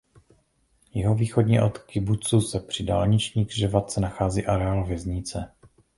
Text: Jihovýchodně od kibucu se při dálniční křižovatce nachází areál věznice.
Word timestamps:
Jihovýchodně 0.93 1.61
od 1.63 1.77
kibucu 1.77 2.41
se 2.41 2.59
při 2.59 2.83
dálniční 2.83 3.45
křižovatce 3.45 4.01
nachází 4.01 4.45
areál 4.45 4.85
věznice. 4.85 5.51